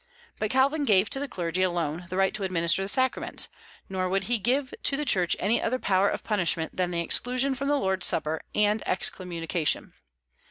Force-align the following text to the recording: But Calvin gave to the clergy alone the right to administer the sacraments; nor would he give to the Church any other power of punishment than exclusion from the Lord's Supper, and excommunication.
But 0.39 0.49
Calvin 0.49 0.83
gave 0.83 1.11
to 1.11 1.19
the 1.19 1.27
clergy 1.27 1.61
alone 1.61 2.07
the 2.09 2.17
right 2.17 2.33
to 2.33 2.41
administer 2.43 2.81
the 2.81 2.87
sacraments; 2.89 3.49
nor 3.87 4.09
would 4.09 4.23
he 4.23 4.39
give 4.39 4.73
to 4.81 4.97
the 4.97 5.05
Church 5.05 5.35
any 5.39 5.61
other 5.61 5.77
power 5.77 6.09
of 6.09 6.23
punishment 6.23 6.75
than 6.75 6.91
exclusion 6.95 7.53
from 7.53 7.67
the 7.67 7.77
Lord's 7.77 8.07
Supper, 8.07 8.41
and 8.55 8.81
excommunication. 8.87 9.93